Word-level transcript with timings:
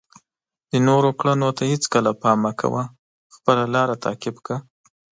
د 0.71 0.73
نورو 0.87 1.09
کړنو 1.19 1.49
ته 1.57 1.63
هیڅکله 1.71 2.11
پام 2.21 2.37
مه 2.45 2.51
کوه، 2.59 2.83
خپله 3.35 3.63
لاره 3.73 3.95
تعقیب 4.03 4.35
کړه. 4.45 4.57